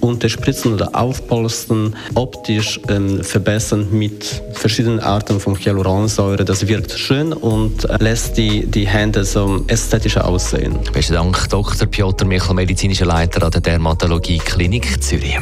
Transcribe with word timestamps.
unterspritzen 0.00 0.74
oder 0.74 0.94
aufpolstern, 0.94 1.96
optisch 2.14 2.80
ähm, 2.88 3.24
verbessern 3.24 3.88
mit 3.90 4.42
verschiedenen 4.52 5.00
Arten 5.00 5.40
von 5.40 5.56
Hyaluronsäure. 5.56 6.44
Das 6.44 6.68
wirkt 6.68 6.92
schön 6.92 7.32
und 7.40 7.86
lässt 8.00 8.36
die, 8.36 8.66
die 8.66 8.86
Hände 8.86 9.24
so 9.24 9.62
ästhetischer 9.66 10.26
aussehen. 10.26 10.78
Besten 10.92 11.14
Dank, 11.14 11.48
Dr. 11.48 11.86
Piotr 11.86 12.24
Michel, 12.24 12.54
medizinischer 12.54 13.06
Leiter 13.06 13.44
an 13.44 13.50
der 13.50 13.60
Dermatologie 13.60 14.38
Klinik 14.38 15.02
Zürich. 15.02 15.38